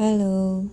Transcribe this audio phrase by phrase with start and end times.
[0.00, 0.64] Halo.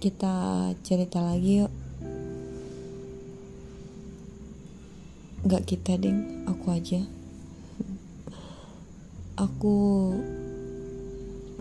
[0.00, 0.32] Kita
[0.80, 1.72] cerita lagi yuk.
[5.44, 7.04] Gak kita ding, aku aja.
[9.36, 9.76] Aku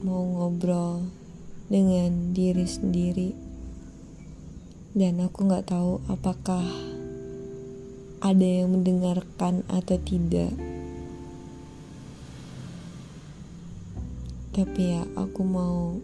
[0.07, 1.11] mau ngobrol
[1.67, 3.35] dengan diri sendiri
[4.95, 6.63] dan aku nggak tahu apakah
[8.23, 10.78] ada yang mendengarkan atau tidak.
[14.59, 15.95] Tapi ya, aku mau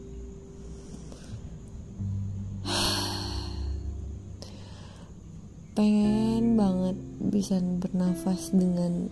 [5.76, 9.12] pengen banget bisa bernafas dengan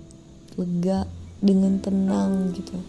[0.56, 1.04] lega,
[1.44, 2.80] dengan tenang gitu.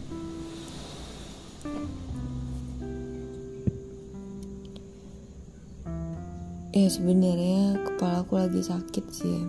[6.71, 9.43] Ya sebenarnya kepala aku lagi sakit sih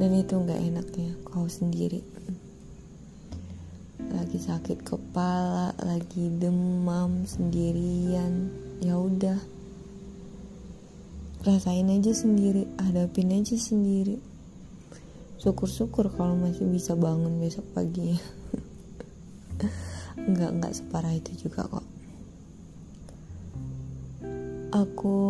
[0.00, 2.00] dan itu nggak enaknya kau sendiri
[4.40, 8.48] sakit kepala lagi demam sendirian.
[8.80, 9.36] Ya udah.
[11.44, 14.16] Rasain aja sendiri hadapin aja sendiri.
[15.36, 18.16] Syukur-syukur kalau masih bisa bangun besok pagi
[20.32, 21.86] nggak nggak separah itu juga kok.
[24.72, 25.20] Aku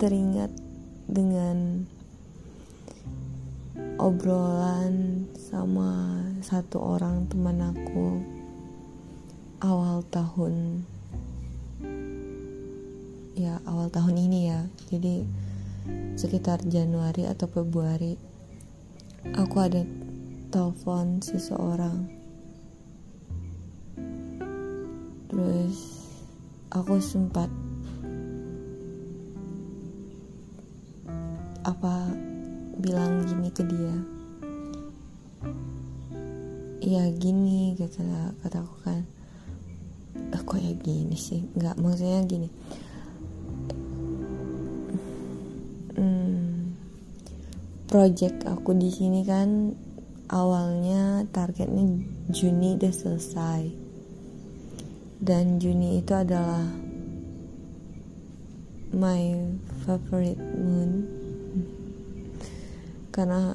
[0.00, 0.52] teringat
[1.08, 1.84] dengan
[4.04, 8.20] obrolan sama satu orang teman aku
[9.64, 10.84] awal tahun.
[13.32, 14.60] Ya awal tahun ini ya.
[14.92, 15.24] Jadi
[16.20, 18.20] sekitar Januari atau Februari
[19.32, 19.80] aku ada
[20.52, 22.04] telepon seseorang.
[25.32, 25.76] Terus
[26.68, 27.48] aku sempat
[31.64, 32.33] apa
[32.78, 33.96] bilang gini ke dia.
[36.84, 39.02] Ya gini kata kataku kan.
[40.14, 41.42] Eh, kok ya gini sih?
[41.56, 42.48] Nggak maksudnya gini.
[45.94, 46.74] Hmm,
[47.86, 49.72] project aku di sini kan
[50.28, 52.02] awalnya targetnya
[52.32, 53.62] Juni udah selesai.
[55.24, 56.68] Dan Juni itu adalah
[58.94, 59.34] my
[59.82, 60.38] favorite
[63.14, 63.54] karena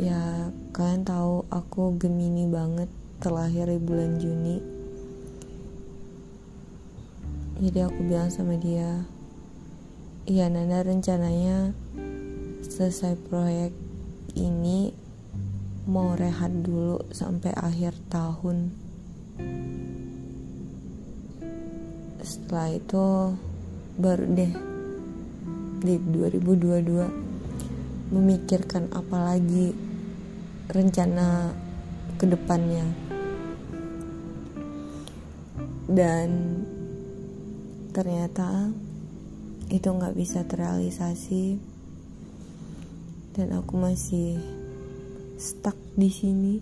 [0.00, 2.88] ya kalian tahu aku Gemini banget
[3.20, 4.56] terlahir di bulan Juni.
[7.60, 9.04] Jadi aku bilang sama dia
[10.24, 11.76] iya Nanda rencananya
[12.64, 13.76] selesai proyek
[14.40, 14.92] ini
[15.84, 18.72] mau rehat dulu sampai akhir tahun.
[22.24, 23.06] Setelah itu
[24.00, 24.52] baru deh
[25.84, 27.25] di 2022
[28.10, 29.74] memikirkan apalagi
[30.70, 31.54] rencana
[32.16, 33.06] ke depannya
[35.86, 36.58] dan
[37.94, 38.74] ternyata
[39.70, 41.58] itu nggak bisa terrealisasi.
[43.36, 44.40] Dan aku masih
[45.36, 46.54] stuck di sini.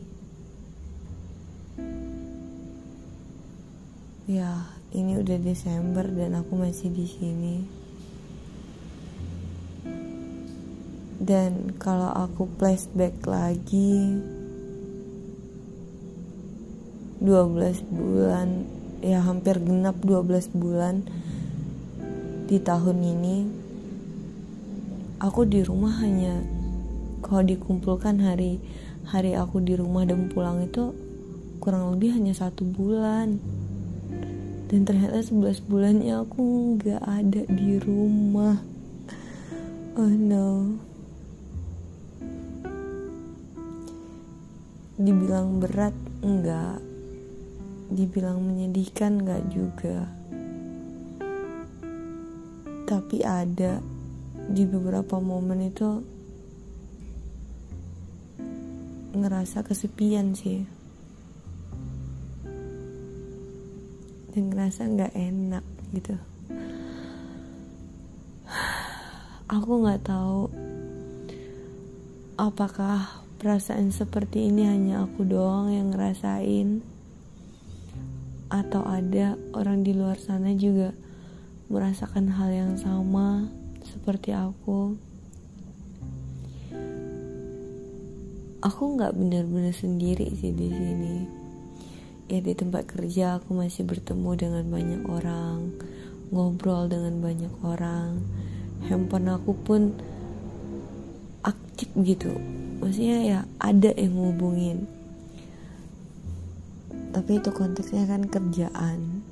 [4.28, 7.83] Ya ini udah Desember dan aku masih di sini
[11.24, 14.20] dan kalau aku flashback lagi
[17.24, 18.68] 12 bulan
[19.00, 21.00] ya hampir genap 12 bulan
[22.44, 23.36] di tahun ini
[25.24, 26.44] aku di rumah hanya
[27.24, 28.60] kalau dikumpulkan hari
[29.08, 30.92] hari aku di rumah dan pulang itu
[31.64, 33.40] kurang lebih hanya satu bulan.
[34.68, 38.60] Dan ternyata 11 bulannya aku nggak ada di rumah.
[39.96, 40.76] Oh no
[45.04, 45.92] dibilang berat
[46.24, 46.80] enggak.
[47.92, 50.08] Dibilang menyedihkan enggak juga.
[52.88, 53.84] Tapi ada
[54.48, 56.00] di beberapa momen itu
[59.12, 60.64] ngerasa kesepian sih.
[64.32, 66.16] Dan ngerasa nggak enak gitu.
[69.54, 70.50] Aku nggak tahu
[72.34, 76.82] apakah Perasaan seperti ini hanya aku doang yang ngerasain.
[78.52, 80.94] Atau ada orang di luar sana juga
[81.72, 83.50] merasakan hal yang sama
[83.82, 84.94] seperti aku.
[88.64, 91.16] Aku nggak benar-benar sendiri sih di sini.
[92.32, 95.58] Ya di tempat kerja aku masih bertemu dengan banyak orang
[96.34, 98.18] Ngobrol dengan banyak orang.
[98.90, 99.94] Handphone aku pun
[101.46, 102.34] aktif gitu
[102.84, 104.84] maksudnya ya ada yang ngubungin.
[107.16, 109.24] Tapi itu konteksnya kan kerjaan.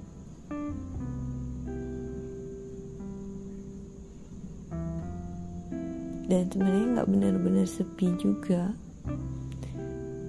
[6.32, 8.72] Dan sebenarnya nggak benar-benar sepi juga.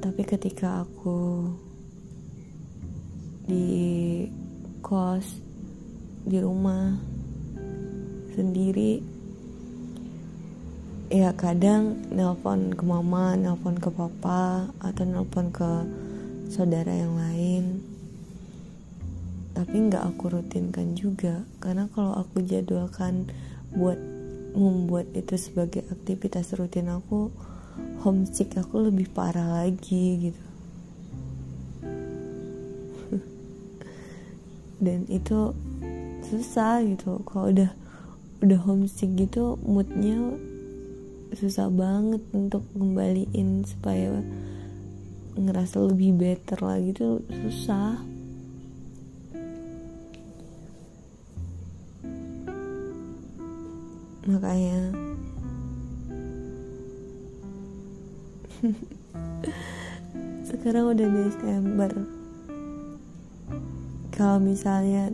[0.04, 1.48] Tapi ketika aku
[3.48, 4.28] di
[4.84, 5.40] kos
[6.28, 7.00] di rumah
[8.36, 9.13] sendiri
[11.14, 15.86] ya kadang nelpon ke mama nelpon ke papa atau nelpon ke
[16.50, 17.86] saudara yang lain.
[19.54, 23.30] Tapi nggak aku rutinkan juga karena kalau aku jadwalkan
[23.78, 24.02] buat
[24.58, 27.30] membuat itu sebagai aktivitas rutin aku
[28.02, 30.46] homesick aku lebih parah lagi gitu.
[34.90, 35.54] Dan itu
[36.26, 37.22] susah gitu.
[37.30, 37.70] Kalau udah
[38.42, 40.18] udah homesick gitu moodnya
[41.34, 44.22] susah banget untuk kembaliin supaya
[45.34, 47.98] ngerasa lebih better lagi tuh susah.
[54.24, 54.94] Makanya
[60.48, 61.92] sekarang udah Desember.
[64.14, 65.12] Kalau misalnya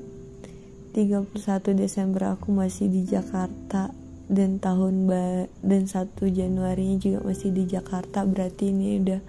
[0.93, 1.31] 31
[1.73, 3.89] Desember aku masih di Jakarta
[4.29, 9.21] dan tahun ba dan 1 Januari juga masih di Jakarta berarti ini udah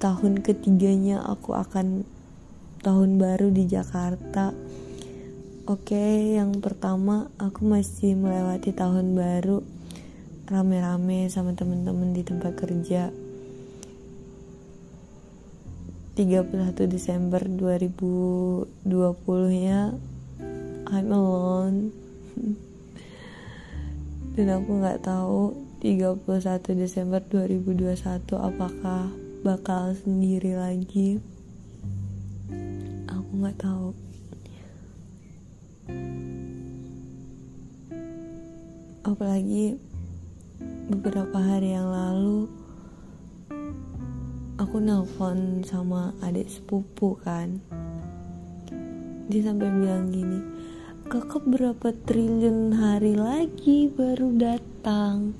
[0.00, 2.08] tahun ketiganya aku akan
[2.80, 4.56] tahun baru di Jakarta
[5.68, 9.60] Oke, yang pertama aku masih melewati tahun baru
[10.48, 13.12] rame-rame sama temen-temen di tempat kerja.
[16.16, 18.64] 31 Desember 2020
[19.60, 19.92] nya
[20.88, 21.92] I'm alone.
[24.38, 26.22] Dan aku nggak tahu 31
[26.78, 29.10] Desember 2021 apakah
[29.42, 31.18] bakal sendiri lagi.
[33.10, 33.90] Aku nggak tahu.
[39.08, 39.80] apalagi
[40.92, 42.44] beberapa hari yang lalu
[44.60, 47.56] aku nelpon sama adik sepupu kan
[49.32, 50.44] dia sampai bilang gini
[51.08, 55.32] kakak berapa triliun hari lagi baru datang?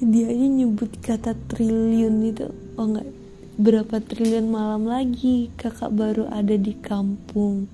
[0.03, 3.07] Dia aja nyebut kata triliun itu oh enggak
[3.55, 7.71] berapa triliun malam lagi kakak baru ada di kampung.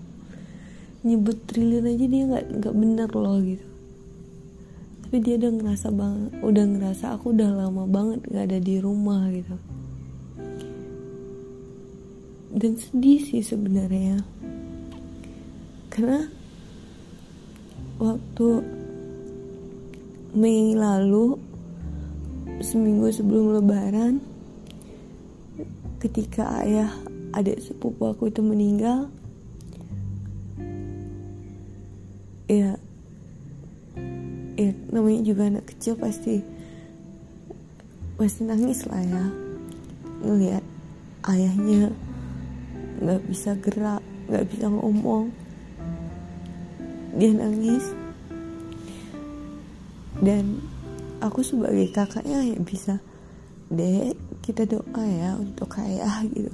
[1.08, 3.64] Nyebut triliun aja dia nggak nggak bener loh gitu.
[5.08, 9.24] Tapi dia udah ngerasa banget udah ngerasa aku udah lama banget nggak ada di rumah
[9.32, 9.56] gitu.
[12.54, 14.33] Dan sedih sih sebenarnya
[15.94, 16.26] karena
[18.02, 18.48] waktu
[20.34, 21.38] Mei lalu
[22.58, 24.18] seminggu sebelum lebaran
[26.02, 26.90] ketika ayah
[27.30, 29.06] adik sepupu aku itu meninggal
[32.50, 32.74] ya
[34.58, 36.42] ya namanya juga anak kecil pasti
[38.18, 39.24] pasti nangis lah ya
[40.26, 40.64] ngelihat
[41.30, 41.94] ayahnya
[42.98, 45.43] nggak bisa gerak nggak bisa ngomong
[47.14, 47.86] dia nangis.
[50.18, 50.62] Dan
[51.18, 52.94] aku sebagai kakaknya ya bisa
[53.72, 56.52] dek kita doa ya untuk ayah gitu.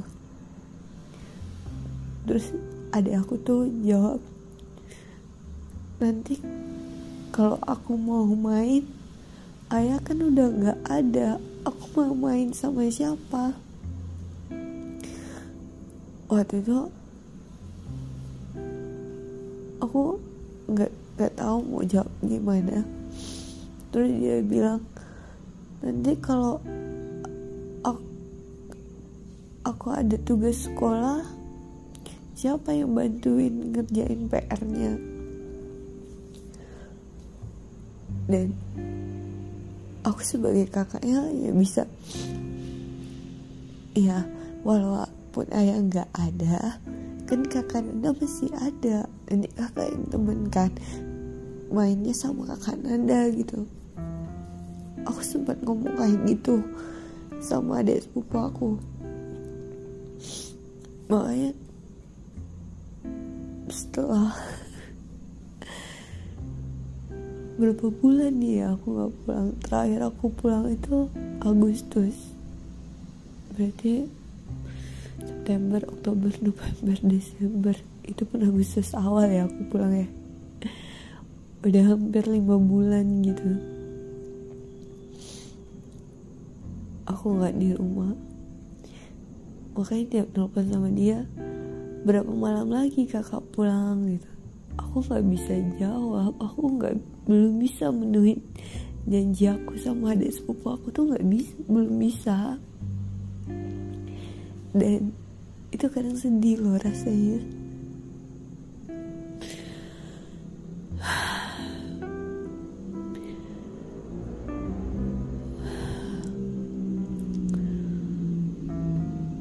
[2.28, 2.54] Terus
[2.94, 4.22] adik aku tuh jawab
[6.00, 6.40] nanti
[7.30, 8.82] kalau aku mau main
[9.70, 11.38] ayah kan udah gak ada.
[11.60, 13.52] Aku mau main sama siapa?
[16.30, 16.88] Waktu itu
[19.82, 20.29] aku
[20.70, 22.86] nggak nggak tahu mau jawab gimana.
[23.90, 24.80] Terus dia bilang
[25.82, 26.62] nanti kalau
[27.82, 28.02] aku,
[29.66, 31.40] aku ada tugas sekolah
[32.40, 34.96] siapa yang bantuin ngerjain PR-nya
[38.30, 38.54] dan
[40.06, 41.84] aku sebagai kakaknya ya bisa
[43.92, 44.24] ya
[44.62, 46.78] walaupun ayah nggak ada
[47.30, 49.06] kan kakak Nanda masih ada.
[49.30, 50.74] Nanti kakak yang temen kan.
[51.70, 53.70] Mainnya sama kakak Nanda gitu.
[55.06, 56.58] Aku sempat ngomong kayak gitu
[57.38, 58.68] sama adik sepupu aku.
[61.06, 61.54] Makanya
[63.70, 64.34] setelah
[67.62, 69.48] berapa bulan nih ya aku nggak pulang.
[69.62, 71.06] Terakhir aku pulang itu
[71.46, 72.34] Agustus.
[73.54, 74.18] Berarti
[75.20, 77.76] September, Oktober, November, Desember.
[78.04, 80.08] Itu pun Agustus awal ya aku pulang ya.
[81.60, 83.48] Udah hampir lima bulan gitu.
[87.04, 88.16] Aku nggak di rumah.
[89.76, 91.24] Makanya tiap telepon sama dia
[92.04, 94.08] berapa malam lagi kakak pulang?
[94.08, 94.30] gitu.
[94.80, 96.32] Aku nggak bisa jawab.
[96.40, 96.96] Aku nggak
[97.28, 98.40] belum bisa menuhi
[99.08, 102.56] janji aku sama adik sepupu aku tuh nggak bisa belum bisa
[104.70, 105.10] dan
[105.70, 107.42] itu kadang sedih loh rasanya.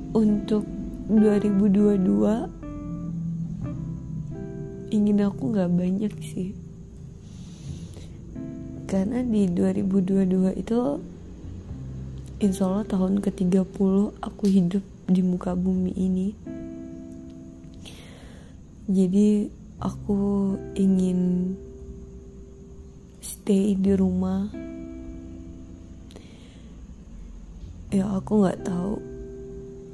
[0.09, 0.65] Untuk
[1.09, 2.50] 2022
[4.89, 6.57] ingin aku nggak banyak sih.
[8.89, 10.98] Karena di 2022 itu
[12.41, 16.27] insya Allah tahun ke-30 aku hidup di muka bumi ini.
[18.89, 19.49] Jadi
[19.81, 21.53] aku ingin
[23.21, 24.49] stay di rumah.
[27.89, 28.93] Ya aku nggak tahu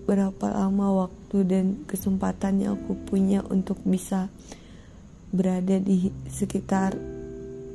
[0.06, 4.28] berapa lama waktu dan kesempatan yang aku punya untuk bisa
[5.32, 6.96] berada di sekitar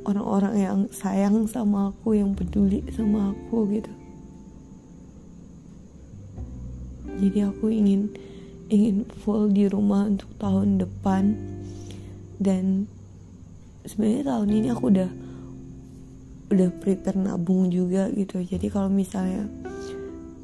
[0.05, 4.00] orang-orang yang sayang sama aku yang peduli sama aku gitu
[7.19, 8.13] jadi aku ingin
[8.71, 11.35] ingin full di rumah untuk tahun depan.
[12.41, 12.87] Dan
[13.83, 15.11] sebenarnya tahun ini aku udah
[16.51, 18.39] udah prepare nabung juga gitu.
[18.43, 19.47] Jadi kalau misalnya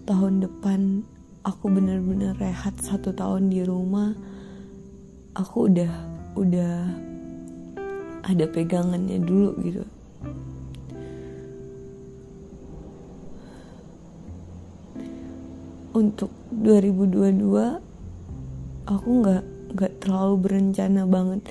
[0.07, 1.03] tahun depan
[1.47, 4.12] aku bener-bener rehat satu tahun di rumah
[5.36, 5.91] aku udah
[6.36, 6.75] udah
[8.27, 9.83] ada pegangannya dulu gitu
[15.97, 17.41] untuk 2022
[18.85, 21.41] aku nggak nggak terlalu berencana banget.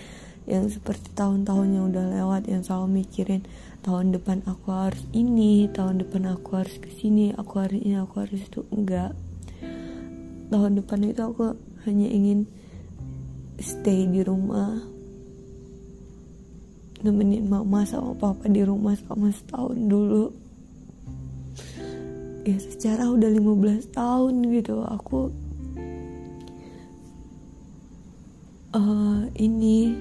[0.47, 3.43] Yang seperti tahun-tahun yang udah lewat yang selalu mikirin
[3.83, 8.23] tahun depan aku harus ini tahun depan aku harus ke sini aku harus ini aku
[8.23, 9.15] harus itu enggak
[10.51, 12.47] tahun depan itu aku hanya ingin
[13.59, 14.79] stay di rumah.
[17.03, 20.46] Nemenin mama sama papa di rumah selama setahun dulu
[22.47, 24.87] ya secara udah 15 tahun gitu.
[24.87, 25.35] Aku
[28.71, 29.99] uh, ini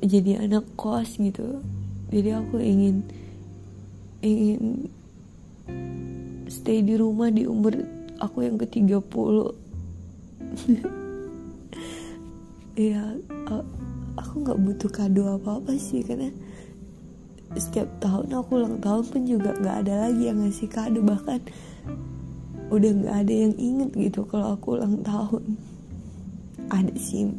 [0.00, 1.60] jadi anak kos gitu.
[2.08, 3.04] Jadi aku ingin
[4.24, 4.88] ingin
[6.48, 7.76] stay di rumah di umur
[8.18, 8.98] aku yang ke 30
[12.88, 13.02] ya
[14.18, 16.34] aku nggak butuh kado apa apa sih karena
[17.56, 21.00] setiap tahun aku ulang tahun pun juga nggak ada lagi yang ngasih kado.
[21.00, 21.40] Bahkan
[22.68, 25.56] udah nggak ada yang inget gitu kalau aku ulang tahun.
[26.68, 27.32] Ada sih.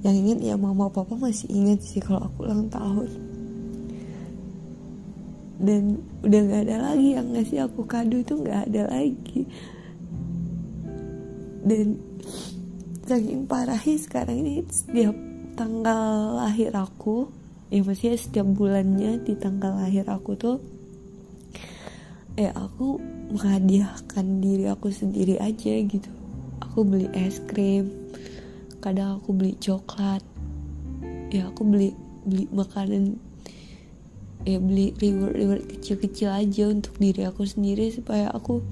[0.00, 3.08] Yang inget ya mama papa masih inget sih kalau aku ulang tahun.
[5.60, 9.44] Dan udah nggak ada lagi yang ngasih aku kado itu nggak ada lagi.
[11.60, 12.00] Dan
[13.04, 15.12] saking parahnya sekarang ini setiap
[15.58, 17.39] tanggal lahir aku
[17.70, 20.58] ya maksudnya setiap bulannya di tanggal lahir aku tuh
[22.34, 22.98] ya aku
[23.30, 26.10] menghadiahkan diri aku sendiri aja gitu.
[26.60, 27.90] Aku beli es krim
[28.80, 30.24] kadang aku beli coklat
[31.28, 31.92] ya aku beli
[32.24, 33.20] beli makanan
[34.48, 38.64] ya beli reward reward kecil-kecil aja untuk diri aku sendiri supaya aku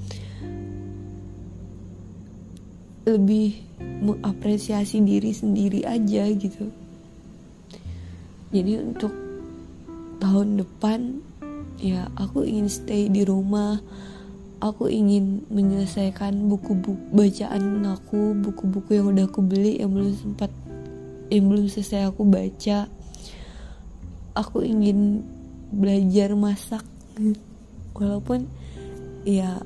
[3.04, 6.72] lebih mengapresiasi diri sendiri aja gitu
[8.48, 9.12] jadi untuk
[10.24, 11.20] tahun depan
[11.78, 13.80] ya aku ingin stay di rumah.
[14.58, 20.50] Aku ingin menyelesaikan buku-buku bacaan aku buku-buku yang udah aku beli yang belum sempat
[21.30, 22.90] yang belum selesai aku baca.
[24.34, 25.22] Aku ingin
[25.70, 26.82] belajar masak.
[27.98, 28.50] Walaupun
[29.22, 29.62] ya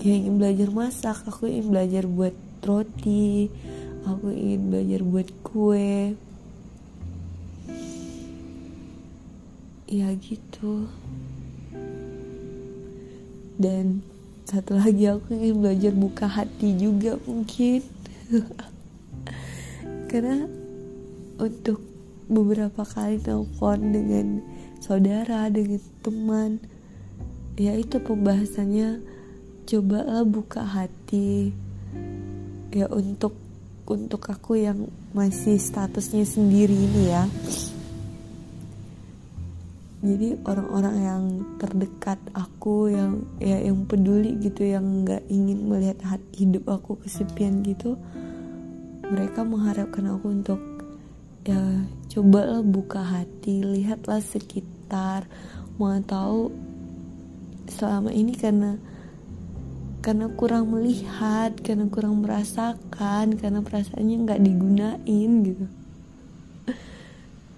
[0.00, 1.22] ya ingin belajar masak.
[1.28, 2.34] Aku ingin belajar buat
[2.66, 3.46] roti
[4.04, 6.14] aku ingin belajar buat kue.
[9.88, 10.86] Ya gitu.
[13.58, 14.06] Dan
[14.44, 17.82] satu lagi aku ingin belajar buka hati juga mungkin.
[20.10, 20.46] Karena
[21.40, 21.82] untuk
[22.28, 24.44] beberapa kali telepon dengan
[24.78, 26.60] saudara dengan teman
[27.58, 29.02] ya itu pembahasannya
[29.66, 31.52] cobalah buka hati.
[32.70, 33.47] Ya untuk
[33.96, 37.24] untuk aku yang masih statusnya sendiri ini ya.
[39.98, 41.22] Jadi orang-orang yang
[41.58, 47.98] terdekat aku yang ya yang peduli gitu yang nggak ingin melihat hidup aku kesepian gitu
[49.08, 50.60] mereka mengharapkan aku untuk
[51.48, 55.24] ya cobalah buka hati lihatlah sekitar
[55.80, 56.52] mau tahu
[57.72, 58.76] selama ini karena
[59.98, 65.66] karena kurang melihat karena kurang merasakan karena perasaannya nggak digunain gitu.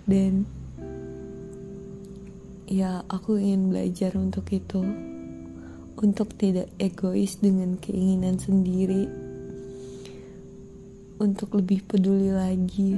[0.08, 0.48] Dan
[2.70, 4.80] ya aku ingin belajar untuk itu
[6.00, 9.04] untuk tidak egois dengan keinginan sendiri
[11.20, 12.96] untuk lebih peduli lagi.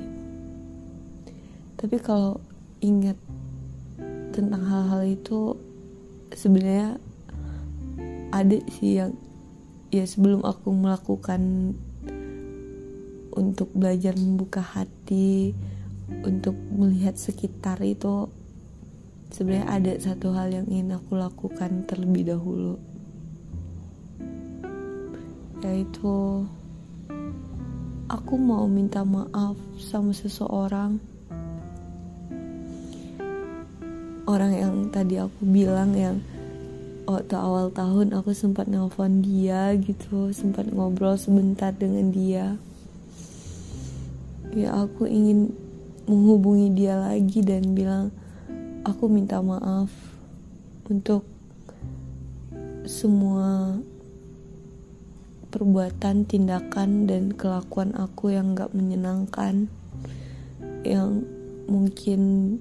[1.74, 2.38] Tapi kalau
[2.78, 3.18] ingat
[4.30, 5.58] tentang hal-hal itu
[6.30, 7.02] sebenarnya
[8.30, 9.12] ada sih yang
[9.92, 11.76] ya sebelum aku melakukan
[13.36, 15.52] untuk belajar membuka hati
[16.24, 18.32] untuk melihat sekitar itu
[19.32, 22.80] sebenarnya ada satu hal yang ingin aku lakukan terlebih dahulu.
[25.60, 26.48] Yaitu
[28.08, 30.96] aku mau minta maaf sama seseorang.
[34.24, 36.16] Orang yang tadi aku bilang yang
[37.02, 42.46] waktu awal tahun aku sempat nelpon dia gitu sempat ngobrol sebentar dengan dia.
[44.52, 45.56] Ya aku ingin
[46.06, 48.12] menghubungi dia lagi dan bilang
[48.82, 49.90] aku minta maaf
[50.90, 51.24] untuk
[52.84, 53.78] semua
[55.52, 59.68] perbuatan, tindakan, dan kelakuan aku yang gak menyenangkan
[60.82, 61.22] yang
[61.70, 62.56] mungkin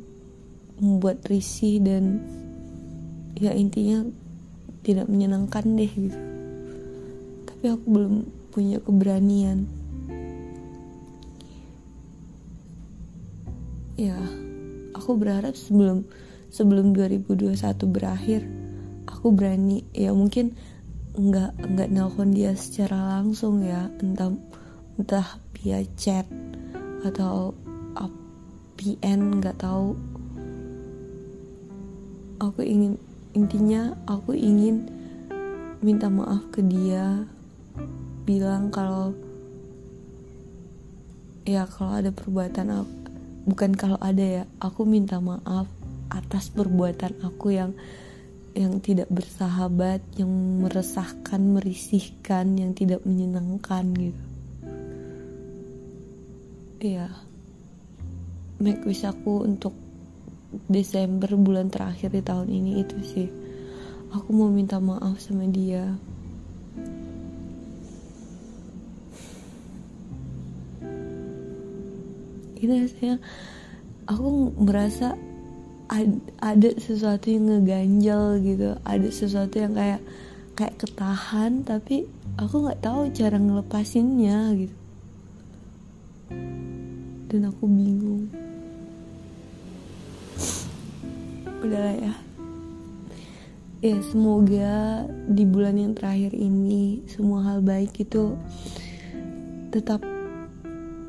[0.77, 2.21] membuat risih dan
[3.39, 4.05] ya intinya
[4.81, 6.19] tidak menyenangkan deh gitu.
[7.45, 8.13] Tapi aku belum
[8.49, 9.69] punya keberanian.
[13.95, 14.17] Ya
[14.97, 16.09] aku berharap sebelum
[16.49, 17.53] sebelum 2021
[17.85, 18.41] berakhir
[19.05, 19.85] aku berani.
[19.93, 20.57] Ya mungkin
[21.11, 23.93] nggak nggak nelpon dia secara langsung ya.
[24.01, 24.33] Entah
[24.97, 26.25] entah via chat
[27.05, 27.53] atau
[28.81, 29.93] PN nggak tahu.
[32.41, 32.97] Aku ingin
[33.31, 34.87] intinya aku ingin
[35.79, 37.23] minta maaf ke dia
[38.27, 39.15] bilang kalau
[41.47, 42.93] ya kalau ada perbuatan aku
[43.49, 45.65] bukan kalau ada ya aku minta maaf
[46.11, 47.71] atas perbuatan aku yang
[48.51, 54.23] yang tidak bersahabat yang meresahkan merisihkan yang tidak menyenangkan gitu.
[56.81, 57.07] Ya
[58.59, 59.73] make wish aku untuk
[60.51, 63.29] Desember bulan terakhir di tahun ini itu sih.
[64.11, 65.95] Aku mau minta maaf sama dia.
[72.61, 73.17] Ini rasanya
[74.11, 75.15] aku merasa
[76.43, 78.75] ada sesuatu yang ngeganjel gitu.
[78.83, 80.03] Ada sesuatu yang kayak
[80.59, 84.75] kayak ketahan tapi aku nggak tahu cara ngelepasinnya gitu.
[87.31, 88.50] Dan aku bingung
[91.61, 92.13] udahlah ya.
[93.81, 98.37] Ya semoga di bulan yang terakhir ini semua hal baik itu
[99.73, 100.05] tetap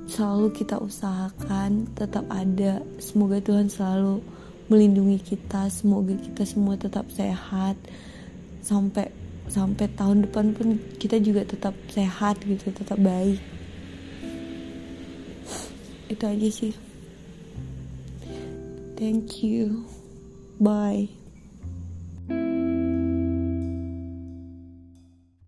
[0.08, 2.80] selalu kita usahakan tetap ada.
[2.96, 4.24] Semoga Tuhan selalu
[4.72, 7.76] melindungi kita semoga kita semua tetap sehat.
[8.64, 9.12] Sampai
[9.52, 13.36] sampai tahun depan pun kita juga tetap sehat gitu tetap baik.
[16.08, 16.72] Itu aja sih.
[18.96, 19.91] Thank you
[20.62, 21.08] Bye.